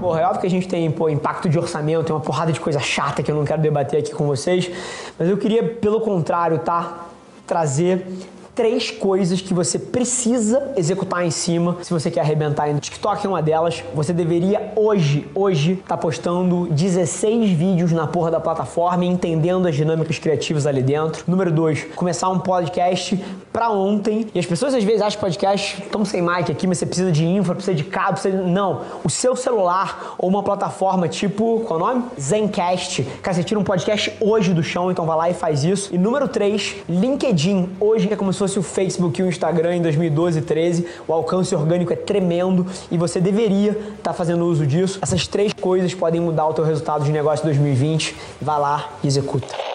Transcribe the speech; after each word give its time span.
Porra, 0.00 0.20
é 0.20 0.24
óbvio 0.24 0.40
que 0.40 0.46
a 0.46 0.50
gente 0.50 0.68
tem 0.68 0.90
pô, 0.90 1.08
impacto 1.08 1.48
de 1.48 1.58
orçamento, 1.58 2.04
tem 2.04 2.14
uma 2.14 2.20
porrada 2.20 2.52
de 2.52 2.60
coisa 2.60 2.80
chata 2.80 3.22
que 3.22 3.30
eu 3.30 3.34
não 3.34 3.44
quero 3.44 3.62
debater 3.62 4.00
aqui 4.00 4.12
com 4.12 4.26
vocês, 4.26 4.70
mas 5.18 5.28
eu 5.28 5.36
queria, 5.36 5.62
pelo 5.62 6.00
contrário, 6.00 6.58
tá? 6.58 7.06
Trazer 7.46 8.06
três 8.54 8.90
coisas 8.90 9.40
que 9.40 9.54
você 9.54 9.78
precisa 9.78 10.72
executar 10.76 11.24
em 11.24 11.30
cima 11.30 11.78
se 11.82 11.92
você 11.92 12.10
quer 12.10 12.20
arrebentar. 12.20 12.68
O 12.68 12.78
TikTok 12.78 13.24
é 13.24 13.28
uma 13.28 13.42
delas. 13.42 13.82
Você 13.94 14.12
deveria 14.12 14.72
hoje, 14.76 15.26
hoje, 15.34 15.72
estar 15.72 15.88
tá 15.88 15.96
postando 15.96 16.66
16 16.70 17.50
vídeos 17.50 17.92
na 17.92 18.06
porra 18.06 18.30
da 18.30 18.40
plataforma 18.40 19.04
entendendo 19.04 19.66
as 19.66 19.74
dinâmicas 19.74 20.18
criativas 20.18 20.66
ali 20.66 20.82
dentro. 20.82 21.24
Número 21.26 21.50
dois, 21.50 21.84
começar 21.96 22.28
um 22.28 22.38
podcast 22.38 23.22
para 23.52 23.70
ontem. 23.70 24.26
E 24.34 24.38
as 24.38 24.46
pessoas 24.46 24.74
às 24.74 24.84
vezes 24.84 25.02
acham 25.02 25.20
podcast, 25.20 25.82
estamos 25.82 26.08
sem 26.08 26.20
mic 26.20 26.50
aqui, 26.50 26.66
mas 26.66 26.78
você 26.78 26.86
precisa 26.86 27.10
de 27.10 27.24
infra, 27.24 27.54
precisa 27.54 27.74
de 27.74 27.84
cabo, 27.84 28.12
precisa 28.12 28.36
de... 28.36 28.50
Não. 28.50 28.82
O 29.04 29.10
seu 29.10 29.34
celular 29.34 30.14
ou 30.18 30.28
uma 30.28 30.42
plataforma 30.42 31.08
tipo, 31.08 31.60
qual 31.60 31.80
é 31.80 31.82
o 31.82 31.86
nome? 31.86 32.04
Zencast. 32.20 33.02
Cara, 33.22 33.34
você 33.34 33.44
tira 33.44 33.58
um 33.58 33.64
podcast 33.64 34.12
hoje 34.20 34.52
do 34.52 34.62
chão, 34.62 34.90
então 34.90 35.06
vai 35.06 35.16
lá 35.16 35.30
e 35.30 35.34
faz 35.34 35.64
isso. 35.64 35.94
E 35.94 35.98
número 35.98 36.28
3, 36.28 36.76
LinkedIn. 36.88 37.70
Hoje, 37.80 38.12
é 38.12 38.16
como 38.16 38.32
se 38.32 38.41
fosse 38.42 38.58
o 38.58 38.62
Facebook 38.62 39.20
e 39.20 39.24
o 39.24 39.28
Instagram 39.28 39.76
em 39.76 39.82
2012 39.82 40.40
e 40.40 40.42
13, 40.42 40.86
o 41.06 41.12
alcance 41.12 41.54
orgânico 41.54 41.92
é 41.92 41.96
tremendo 41.96 42.66
e 42.90 42.98
você 42.98 43.20
deveria 43.20 43.70
estar 43.70 43.96
tá 44.02 44.12
fazendo 44.12 44.44
uso 44.46 44.66
disso. 44.66 44.98
Essas 45.00 45.28
três 45.28 45.52
coisas 45.52 45.94
podem 45.94 46.20
mudar 46.20 46.48
o 46.48 46.52
teu 46.52 46.64
resultado 46.64 47.04
de 47.04 47.12
negócio 47.12 47.44
2020. 47.44 48.16
Vai 48.40 48.58
lá 48.58 48.90
e 49.04 49.06
executa. 49.06 49.71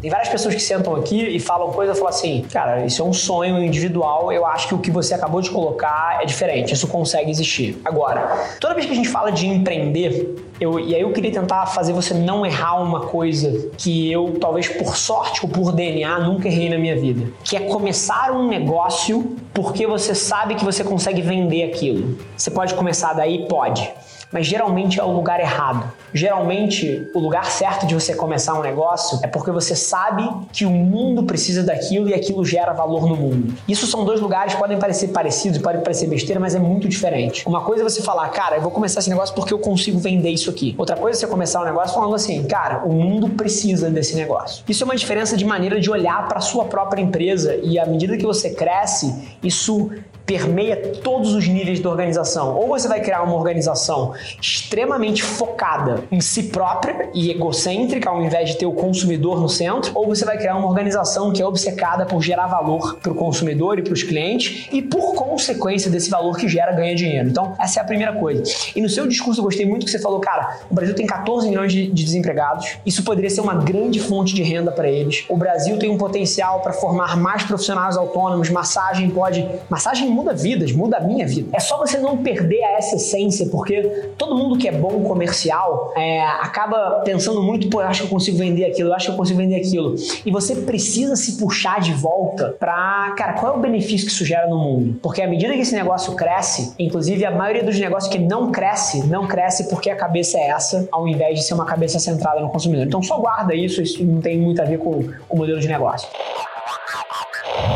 Tem 0.00 0.10
várias 0.10 0.28
pessoas 0.28 0.54
que 0.54 0.60
sentam 0.60 0.94
aqui 0.94 1.20
e 1.20 1.40
falam 1.40 1.70
coisas 1.70 1.96
e 1.96 1.98
falam 1.98 2.14
assim, 2.14 2.42
cara, 2.50 2.84
isso 2.84 3.02
é 3.02 3.04
um 3.04 3.12
sonho 3.12 3.62
individual, 3.62 4.32
eu 4.32 4.46
acho 4.46 4.68
que 4.68 4.74
o 4.74 4.78
que 4.78 4.90
você 4.90 5.14
acabou 5.14 5.40
de 5.40 5.50
colocar 5.50 6.18
é 6.22 6.26
diferente, 6.26 6.72
isso 6.72 6.86
consegue 6.86 7.30
existir. 7.30 7.80
Agora, 7.84 8.46
toda 8.60 8.74
vez 8.74 8.86
que 8.86 8.92
a 8.92 8.94
gente 8.94 9.08
fala 9.08 9.30
de 9.30 9.46
empreender, 9.46 10.36
eu, 10.60 10.78
e 10.78 10.94
aí 10.94 11.00
eu 11.00 11.12
queria 11.12 11.32
tentar 11.32 11.66
fazer 11.66 11.92
você 11.92 12.14
não 12.14 12.44
errar 12.44 12.80
uma 12.82 13.00
coisa 13.00 13.70
que 13.76 14.10
eu, 14.10 14.36
talvez 14.40 14.68
por 14.68 14.96
sorte 14.96 15.40
ou 15.42 15.48
por 15.48 15.72
DNA, 15.72 16.20
nunca 16.20 16.48
errei 16.48 16.70
na 16.70 16.78
minha 16.78 16.96
vida. 16.96 17.26
Que 17.44 17.56
é 17.56 17.60
começar 17.60 18.32
um 18.32 18.46
negócio 18.48 19.36
porque 19.52 19.86
você 19.86 20.14
sabe 20.14 20.54
que 20.54 20.64
você 20.64 20.84
consegue 20.84 21.20
vender 21.20 21.64
aquilo. 21.64 22.18
Você 22.36 22.50
pode 22.50 22.74
começar 22.74 23.12
daí? 23.12 23.46
Pode 23.48 23.90
mas 24.32 24.46
geralmente 24.46 24.98
é 24.98 25.04
o 25.04 25.10
lugar 25.10 25.40
errado. 25.40 25.90
Geralmente, 26.12 27.08
o 27.14 27.18
lugar 27.18 27.46
certo 27.46 27.86
de 27.86 27.94
você 27.94 28.14
começar 28.14 28.54
um 28.54 28.62
negócio 28.62 29.18
é 29.22 29.26
porque 29.26 29.50
você 29.50 29.76
sabe 29.76 30.28
que 30.52 30.64
o 30.64 30.70
mundo 30.70 31.24
precisa 31.24 31.62
daquilo 31.62 32.08
e 32.08 32.14
aquilo 32.14 32.44
gera 32.44 32.72
valor 32.72 33.06
no 33.06 33.16
mundo. 33.16 33.54
Isso 33.68 33.86
são 33.86 34.04
dois 34.04 34.20
lugares 34.20 34.54
que 34.54 34.58
podem 34.58 34.78
parecer 34.78 35.08
parecidos, 35.08 35.58
podem 35.58 35.82
parecer 35.82 36.06
besteira, 36.06 36.40
mas 36.40 36.54
é 36.54 36.58
muito 36.58 36.88
diferente. 36.88 37.46
Uma 37.46 37.62
coisa 37.62 37.82
é 37.82 37.84
você 37.84 38.02
falar, 38.02 38.28
cara, 38.30 38.56
eu 38.56 38.62
vou 38.62 38.70
começar 38.70 39.00
esse 39.00 39.10
negócio 39.10 39.34
porque 39.34 39.52
eu 39.52 39.58
consigo 39.58 39.98
vender 39.98 40.30
isso 40.30 40.50
aqui. 40.50 40.74
Outra 40.78 40.96
coisa 40.96 41.18
é 41.18 41.20
você 41.20 41.26
começar 41.26 41.60
um 41.60 41.64
negócio 41.64 41.94
falando 41.94 42.14
assim, 42.14 42.42
cara, 42.44 42.84
o 42.84 42.92
mundo 42.92 43.28
precisa 43.30 43.90
desse 43.90 44.14
negócio. 44.16 44.64
Isso 44.68 44.82
é 44.82 44.86
uma 44.86 44.96
diferença 44.96 45.36
de 45.36 45.44
maneira 45.44 45.80
de 45.80 45.90
olhar 45.90 46.26
para 46.28 46.40
sua 46.40 46.64
própria 46.64 47.02
empresa 47.02 47.56
e 47.62 47.78
à 47.78 47.86
medida 47.86 48.16
que 48.16 48.24
você 48.24 48.50
cresce, 48.50 49.36
isso 49.42 49.90
permeia 50.26 50.76
todos 50.76 51.32
os 51.32 51.46
níveis 51.46 51.78
da 51.80 51.88
organização. 51.88 52.56
Ou 52.56 52.66
você 52.66 52.88
vai 52.88 53.00
criar 53.00 53.22
uma 53.22 53.36
organização 53.36 54.12
extremamente 54.42 55.22
focada 55.22 56.04
em 56.10 56.20
si 56.20 56.44
própria 56.44 57.08
e 57.14 57.30
egocêntrica, 57.30 58.10
ao 58.10 58.20
invés 58.20 58.50
de 58.50 58.58
ter 58.58 58.66
o 58.66 58.72
consumidor 58.72 59.40
no 59.40 59.48
centro, 59.48 59.92
ou 59.94 60.06
você 60.06 60.24
vai 60.24 60.36
criar 60.36 60.56
uma 60.56 60.66
organização 60.66 61.32
que 61.32 61.40
é 61.40 61.46
obcecada 61.46 62.04
por 62.04 62.20
gerar 62.20 62.48
valor 62.48 62.96
para 62.96 63.12
o 63.12 63.14
consumidor 63.14 63.78
e 63.78 63.82
para 63.82 63.92
os 63.92 64.02
clientes 64.02 64.68
e, 64.72 64.82
por 64.82 65.14
consequência 65.14 65.90
desse 65.90 66.10
valor 66.10 66.36
que 66.36 66.48
gera, 66.48 66.72
ganha 66.72 66.94
dinheiro. 66.94 67.28
Então, 67.28 67.54
essa 67.58 67.78
é 67.78 67.82
a 67.82 67.86
primeira 67.86 68.14
coisa. 68.14 68.42
E 68.74 68.80
no 68.80 68.88
seu 68.88 69.06
discurso 69.06 69.40
eu 69.40 69.44
gostei 69.44 69.64
muito 69.64 69.84
que 69.84 69.92
você 69.92 70.00
falou, 70.00 70.18
cara, 70.18 70.60
o 70.68 70.74
Brasil 70.74 70.94
tem 70.94 71.06
14 71.06 71.48
milhões 71.48 71.72
de, 71.72 71.86
de 71.86 72.04
desempregados, 72.04 72.78
isso 72.84 73.04
poderia 73.04 73.30
ser 73.30 73.40
uma 73.40 73.54
grande 73.54 74.00
fonte 74.00 74.34
de 74.34 74.42
renda 74.42 74.72
para 74.72 74.88
eles. 74.88 75.24
O 75.28 75.36
Brasil 75.36 75.78
tem 75.78 75.88
um 75.88 75.98
potencial 75.98 76.60
para 76.60 76.72
formar 76.72 77.16
mais 77.16 77.44
profissionais 77.44 77.96
autônomos, 77.96 78.50
massagem 78.50 79.08
pode. 79.10 79.46
Massagem 79.68 80.08
muda 80.16 80.32
vidas, 80.32 80.72
muda 80.72 80.96
a 80.96 81.00
minha 81.00 81.26
vida. 81.26 81.50
É 81.52 81.60
só 81.60 81.76
você 81.78 81.98
não 81.98 82.16
perder 82.18 82.60
essa 82.76 82.96
essência, 82.96 83.46
porque 83.46 83.82
todo 84.16 84.34
mundo 84.34 84.56
que 84.56 84.66
é 84.66 84.72
bom 84.72 85.02
comercial 85.02 85.92
é, 85.96 86.22
acaba 86.22 87.02
pensando 87.04 87.42
muito, 87.42 87.68
pô, 87.68 87.82
eu 87.82 87.86
acho 87.86 88.02
que 88.02 88.06
eu 88.06 88.10
consigo 88.10 88.38
vender 88.38 88.64
aquilo, 88.64 88.90
eu 88.90 88.94
acho 88.94 89.06
que 89.06 89.12
eu 89.12 89.16
consigo 89.16 89.38
vender 89.38 89.56
aquilo. 89.56 89.94
E 90.24 90.30
você 90.30 90.56
precisa 90.56 91.14
se 91.14 91.36
puxar 91.38 91.80
de 91.80 91.92
volta 91.92 92.56
pra, 92.58 93.14
cara, 93.16 93.34
qual 93.34 93.54
é 93.54 93.56
o 93.56 93.60
benefício 93.60 94.06
que 94.06 94.12
isso 94.12 94.24
gera 94.24 94.48
no 94.48 94.58
mundo? 94.58 94.98
Porque 95.02 95.20
à 95.20 95.28
medida 95.28 95.52
que 95.52 95.60
esse 95.60 95.74
negócio 95.74 96.14
cresce, 96.14 96.72
inclusive 96.78 97.24
a 97.24 97.30
maioria 97.30 97.62
dos 97.62 97.78
negócios 97.78 98.12
que 98.12 98.18
não 98.18 98.50
cresce, 98.50 99.06
não 99.06 99.26
cresce 99.26 99.68
porque 99.68 99.90
a 99.90 99.96
cabeça 99.96 100.38
é 100.38 100.48
essa, 100.48 100.88
ao 100.90 101.06
invés 101.06 101.38
de 101.38 101.44
ser 101.44 101.54
uma 101.54 101.66
cabeça 101.66 101.98
centrada 101.98 102.40
no 102.40 102.48
consumidor. 102.48 102.86
Então 102.86 103.02
só 103.02 103.18
guarda 103.18 103.54
isso, 103.54 103.82
isso 103.82 104.02
não 104.04 104.20
tem 104.20 104.38
muito 104.38 104.60
a 104.62 104.64
ver 104.64 104.78
com 104.78 105.04
o 105.28 105.36
modelo 105.36 105.60
de 105.60 105.68
negócio. 105.68 106.08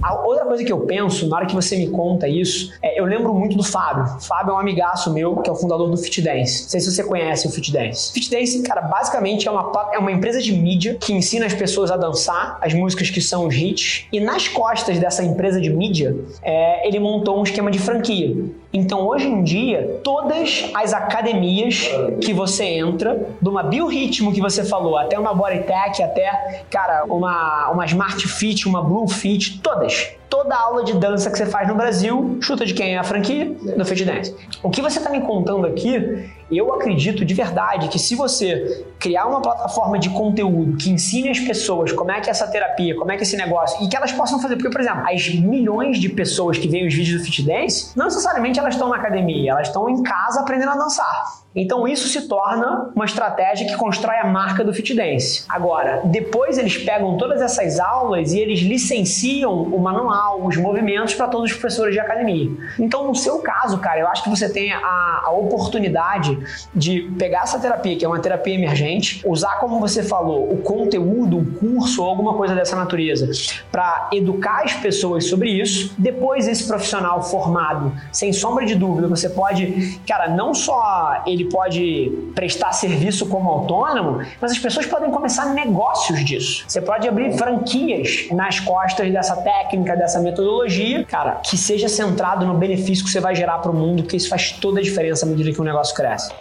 A 0.03 0.15
outra 0.27 0.45
coisa 0.45 0.65
que 0.65 0.73
eu 0.73 0.81
penso, 0.81 1.29
na 1.29 1.37
hora 1.37 1.47
que 1.47 1.55
você 1.55 1.77
me 1.77 1.89
conta 1.89 2.29
isso, 2.29 2.73
é, 2.83 3.01
eu 3.01 3.05
lembro 3.05 3.35
muito 3.35 3.57
do 3.57 3.63
Fábio. 3.63 4.21
Fábio 4.21 4.53
é 4.53 4.55
um 4.55 4.59
amigaço 4.59 5.13
meu, 5.13 5.37
que 5.37 5.51
é 5.51 5.53
o 5.53 5.57
fundador 5.57 5.91
do 5.91 5.97
Fit 5.97 6.23
Dance. 6.23 6.63
Não 6.63 6.71
sei 6.71 6.81
se 6.81 6.93
você 6.93 7.03
conhece 7.03 7.47
o 7.47 7.51
Fit 7.51 7.73
Dance. 7.73 8.13
Fit 8.13 8.31
Dance, 8.31 8.63
cara, 8.63 8.83
basicamente 8.83 9.49
é 9.49 9.51
uma, 9.51 9.91
é 9.93 9.99
uma 9.99 10.13
empresa 10.13 10.41
de 10.41 10.53
mídia 10.53 10.97
que 11.01 11.13
ensina 11.13 11.47
as 11.47 11.55
pessoas 11.55 11.91
a 11.91 11.97
dançar 11.97 12.59
as 12.61 12.73
músicas 12.73 13.11
que 13.11 13.21
são 13.21 13.47
os 13.47 13.55
hits. 13.55 14.07
E 14.13 14.21
nas 14.21 14.49
costas 14.49 14.99
dessa 14.99 15.25
empresa 15.25 15.61
de 15.61 15.71
mídia, 15.71 16.17
é, 16.43 16.87
ele 16.87 16.99
montou 16.99 17.39
um 17.39 17.43
esquema 17.43 17.71
de 17.71 17.79
franquia. 17.79 18.37
Então, 18.73 19.07
hoje 19.07 19.27
em 19.27 19.43
dia, 19.43 20.01
todas 20.05 20.71
as 20.75 20.93
academias 20.93 21.91
que 22.21 22.33
você 22.33 22.65
entra, 22.65 23.29
de 23.41 23.49
uma 23.49 23.65
biorritmo 23.65 24.33
que 24.33 24.41
você 24.41 24.65
falou, 24.65 24.97
até 24.97 25.19
uma 25.19 25.35
Bodytech, 25.35 26.03
até, 26.03 26.63
cara, 26.71 27.05
uma, 27.05 27.71
uma 27.71 27.85
Smart 27.85 28.29
Fit, 28.29 28.69
uma 28.69 28.81
Blue 28.83 29.09
Fit, 29.09 29.61
todas 29.61 30.13
toda 30.31 30.55
aula 30.57 30.85
de 30.85 30.95
dança 30.95 31.29
que 31.29 31.37
você 31.37 31.45
faz 31.45 31.67
no 31.67 31.75
Brasil, 31.75 32.39
chuta 32.41 32.65
de 32.65 32.73
quem 32.73 32.95
é 32.95 32.99
a 32.99 33.03
franquia? 33.03 33.53
Do 33.77 33.85
Fit 33.85 34.05
Dance. 34.05 34.35
O 34.63 34.71
que 34.71 34.81
você 34.81 34.99
está 34.99 35.11
me 35.11 35.21
contando 35.23 35.67
aqui, 35.67 36.31
eu 36.51 36.73
acredito 36.75 37.25
de 37.25 37.35
verdade 37.35 37.89
que 37.89 37.99
se 37.99 38.15
você 38.15 38.85
criar 38.99 39.27
uma 39.27 39.41
plataforma 39.41 39.99
de 39.99 40.11
conteúdo 40.11 40.77
que 40.77 40.91
ensine 40.91 41.31
as 41.31 41.39
pessoas 41.39 41.93
como 41.93 42.11
é 42.11 42.21
que 42.21 42.29
é 42.29 42.31
essa 42.31 42.47
terapia, 42.47 42.97
como 42.97 43.11
é 43.11 43.17
que 43.17 43.23
é 43.23 43.25
esse 43.25 43.37
negócio, 43.37 43.85
e 43.85 43.89
que 43.89 43.97
elas 43.97 44.13
possam 44.13 44.41
fazer, 44.41 44.57
porque, 44.57 44.71
por 44.71 44.81
exemplo, 44.81 45.05
as 45.07 45.29
milhões 45.35 45.99
de 45.99 46.09
pessoas 46.09 46.59
que 46.59 46.69
veem 46.69 46.87
os 46.87 46.95
vídeos 46.95 47.21
do 47.21 47.25
Fit 47.25 47.43
Dance, 47.43 47.97
não 47.97 48.07
necessariamente 48.07 48.59
elas 48.59 48.75
estão 48.75 48.89
na 48.89 48.97
academia, 48.97 49.53
elas 49.53 49.69
estão 49.69 49.89
em 49.89 50.03
casa 50.03 50.41
aprendendo 50.41 50.71
a 50.71 50.77
dançar. 50.77 51.41
Então 51.55 51.87
isso 51.89 52.09
se 52.09 52.29
torna 52.29 52.91
uma 52.95 53.05
estratégia 53.05 53.67
que 53.67 53.77
constrói 53.77 54.17
a 54.17 54.27
marca 54.27 54.65
do 54.65 54.73
Fit 54.73 54.95
Dance. 54.95 55.45
Agora, 55.49 56.03
depois 56.05 56.59
eles 56.59 56.79
pegam 56.79 57.17
todas 57.17 57.41
essas 57.41 57.81
aulas 57.81 58.33
e 58.33 58.39
eles 58.39 58.61
licenciam 58.61 59.53
o 59.63 59.79
manual, 59.81 60.47
os 60.47 60.57
movimentos 60.57 61.15
para 61.15 61.27
todos 61.27 61.51
os 61.51 61.57
professores 61.57 61.93
de 61.93 62.01
academia. 62.01 62.51
Então, 62.79 63.07
no 63.07 63.15
seu 63.15 63.41
caso, 63.41 63.79
cara, 63.79 63.99
eu 63.99 64.07
acho 64.07 64.23
que 64.23 64.31
você 64.31 64.49
tem 64.49 64.73
a, 64.73 65.23
a 65.25 65.31
oportunidade 65.33 66.39
de 66.75 67.03
pegar 67.19 67.43
essa 67.43 67.59
terapia, 67.59 67.97
que 67.97 68.05
é 68.05 68.09
uma 68.09 68.21
terapia 68.21 68.55
emergente, 68.55 69.21
usar, 69.27 69.59
como 69.59 69.81
você 69.81 70.03
falou, 70.03 70.53
o 70.53 70.59
conteúdo, 70.59 71.39
um 71.39 71.45
curso 71.45 72.03
ou 72.03 72.09
alguma 72.09 72.35
coisa 72.35 72.55
dessa 72.55 72.77
natureza, 72.77 73.29
para 73.73 74.09
educar 74.13 74.63
as 74.65 74.75
pessoas 74.75 75.27
sobre 75.27 75.51
isso. 75.51 75.95
Depois, 75.99 76.47
esse 76.47 76.67
profissional 76.67 77.23
formado, 77.23 77.93
sem 78.13 78.33
sombra 78.33 78.65
de 78.65 78.77
dúvida, 78.77 79.09
você 79.09 79.29
pode, 79.29 80.01
cara, 80.07 80.29
não 80.29 80.55
só 80.55 81.23
ele 81.27 81.40
ele 81.41 81.51
pode 81.51 82.31
prestar 82.35 82.73
serviço 82.73 83.27
como 83.27 83.49
autônomo, 83.49 84.25
mas 84.41 84.53
as 84.53 84.59
pessoas 84.59 84.87
podem 84.87 85.11
começar 85.11 85.47
negócios 85.47 86.25
disso. 86.25 86.65
Você 86.69 86.81
pode 86.81 87.09
abrir 87.09 87.33
franquias 87.33 88.29
nas 88.31 88.61
costas 88.61 89.11
dessa 89.13 89.37
técnica, 89.37 89.97
dessa 89.97 90.21
metodologia, 90.21 91.05
cara, 91.05 91.37
que 91.37 91.57
seja 91.57 91.89
centrado 91.89 92.45
no 92.47 92.55
benefício 92.55 93.05
que 93.05 93.11
você 93.11 93.21
vai 93.21 93.35
gerar 93.35 93.59
para 93.59 93.71
o 93.71 93.75
mundo, 93.75 94.03
que 94.03 94.17
isso 94.17 94.29
faz 94.29 94.53
toda 94.53 94.81
a 94.81 94.83
diferença 94.83 95.25
à 95.25 95.29
medida 95.29 95.53
que 95.53 95.61
o 95.61 95.65
negócio 95.65 95.95
cresce. 95.95 96.33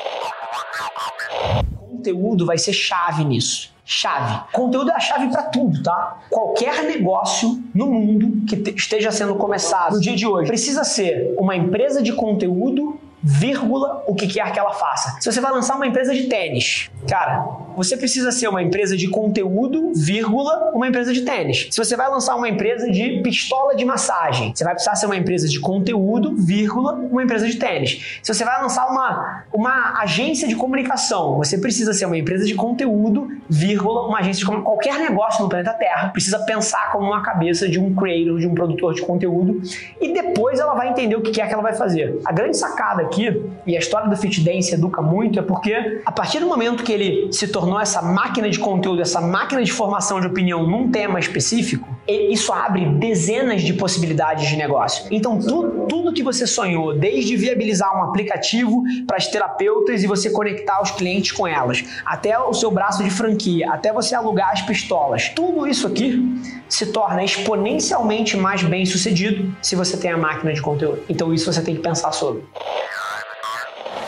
conteúdo 1.89 2.45
vai 2.45 2.57
ser 2.57 2.73
chave 2.73 3.23
nisso. 3.23 3.71
Chave. 3.83 4.41
Conteúdo 4.53 4.91
é 4.91 4.93
a 4.93 4.99
chave 4.99 5.29
para 5.29 5.43
tudo, 5.43 5.81
tá? 5.81 6.19
Qualquer 6.29 6.83
negócio 6.83 7.59
no 7.73 7.87
mundo 7.87 8.45
que 8.45 8.55
esteja 8.77 9.11
sendo 9.11 9.33
começado 9.33 9.95
no 9.95 10.01
dia 10.01 10.15
de 10.15 10.27
hoje 10.27 10.47
precisa 10.47 10.83
ser 10.83 11.33
uma 11.39 11.55
empresa 11.55 12.01
de 12.01 12.13
conteúdo 12.13 12.99
vírgula, 13.21 14.03
o 14.07 14.15
que 14.15 14.27
quer 14.27 14.51
que 14.51 14.59
ela 14.59 14.73
faça. 14.73 15.17
Se 15.19 15.31
você 15.31 15.41
vai 15.41 15.51
lançar 15.51 15.75
uma 15.75 15.87
empresa 15.87 16.13
de 16.13 16.23
tênis, 16.23 16.89
cara, 17.07 17.45
você 17.79 17.95
precisa 17.95 18.29
ser 18.29 18.49
uma 18.49 18.61
empresa 18.61 18.97
de 18.97 19.07
conteúdo, 19.07 19.93
vírgula, 19.95 20.71
uma 20.73 20.85
empresa 20.85 21.13
de 21.13 21.21
tênis. 21.21 21.69
Se 21.71 21.77
você 21.77 21.95
vai 21.95 22.09
lançar 22.09 22.35
uma 22.35 22.49
empresa 22.49 22.91
de 22.91 23.21
pistola 23.23 23.73
de 23.73 23.85
massagem, 23.85 24.51
você 24.53 24.65
vai 24.65 24.73
precisar 24.73 24.95
ser 24.95 25.05
uma 25.05 25.15
empresa 25.15 25.47
de 25.47 25.61
conteúdo, 25.61 26.35
vírgula, 26.35 26.91
uma 26.93 27.23
empresa 27.23 27.47
de 27.47 27.55
tênis. 27.55 28.19
Se 28.21 28.33
você 28.33 28.43
vai 28.43 28.61
lançar 28.61 28.85
uma, 28.89 29.45
uma 29.53 30.01
agência 30.01 30.45
de 30.45 30.57
comunicação, 30.57 31.37
você 31.37 31.57
precisa 31.57 31.93
ser 31.93 32.05
uma 32.05 32.17
empresa 32.17 32.43
de 32.43 32.53
conteúdo, 32.53 33.29
vírgula, 33.49 34.07
uma 34.07 34.19
agência 34.19 34.39
de 34.39 34.45
comunicação. 34.45 34.73
Qualquer 34.75 34.99
negócio 34.99 35.41
no 35.41 35.49
planeta 35.49 35.71
Terra 35.71 36.09
precisa 36.09 36.39
pensar 36.39 36.91
como 36.91 37.05
uma 37.05 37.21
cabeça 37.21 37.65
de 37.69 37.79
um 37.79 37.95
creator, 37.95 38.39
de 38.39 38.47
um 38.47 38.53
produtor 38.53 38.93
de 38.93 39.01
conteúdo, 39.03 39.61
e 40.01 40.11
depois 40.11 40.59
ela 40.59 40.73
vai 40.73 40.89
entender 40.89 41.15
o 41.15 41.21
que 41.21 41.39
é 41.39 41.47
que 41.47 41.53
ela 41.53 41.63
vai 41.63 41.73
fazer. 41.73 42.19
A 42.25 42.33
grande 42.33 42.57
sacada 42.57 43.03
aqui, 43.03 43.41
e 43.65 43.77
a 43.77 43.79
história 43.79 44.09
do 44.09 44.17
Fit 44.17 44.41
Dance 44.41 44.73
educa 44.73 45.01
muito, 45.01 45.39
é 45.39 45.41
porque 45.41 46.01
a 46.05 46.11
partir 46.11 46.39
do 46.39 46.45
momento 46.47 46.83
que 46.83 46.91
ele 46.91 47.31
se 47.31 47.47
tornou 47.69 47.79
essa 47.79 48.01
máquina 48.01 48.49
de 48.49 48.57
conteúdo, 48.57 49.01
essa 49.01 49.21
máquina 49.21 49.63
de 49.63 49.71
formação 49.71 50.19
de 50.19 50.25
opinião 50.25 50.65
num 50.65 50.89
tema 50.89 51.19
específico, 51.19 51.87
isso 52.07 52.51
abre 52.51 52.85
dezenas 52.85 53.61
de 53.61 53.73
possibilidades 53.73 54.47
de 54.47 54.55
negócio. 54.55 55.05
Então, 55.11 55.39
tu, 55.39 55.85
tudo 55.87 56.11
que 56.11 56.23
você 56.23 56.47
sonhou, 56.47 56.97
desde 56.97 57.35
viabilizar 57.35 57.95
um 57.95 58.03
aplicativo 58.03 58.83
para 59.05 59.17
as 59.17 59.27
terapeutas 59.27 60.03
e 60.03 60.07
você 60.07 60.31
conectar 60.31 60.81
os 60.81 60.89
clientes 60.89 61.31
com 61.31 61.47
elas, 61.47 61.83
até 62.03 62.37
o 62.39 62.53
seu 62.53 62.71
braço 62.71 63.03
de 63.03 63.11
franquia, 63.11 63.71
até 63.71 63.93
você 63.93 64.15
alugar 64.15 64.49
as 64.51 64.61
pistolas, 64.63 65.29
tudo 65.29 65.67
isso 65.67 65.85
aqui 65.85 66.41
se 66.67 66.87
torna 66.87 67.23
exponencialmente 67.23 68.35
mais 68.35 68.63
bem 68.63 68.85
sucedido 68.85 69.55
se 69.61 69.75
você 69.75 69.95
tem 69.95 70.11
a 70.11 70.17
máquina 70.17 70.53
de 70.53 70.61
conteúdo. 70.61 71.03
Então, 71.07 71.31
isso 71.33 71.51
você 71.51 71.61
tem 71.61 71.75
que 71.75 71.81
pensar 71.81 72.11
sobre. 72.11 72.43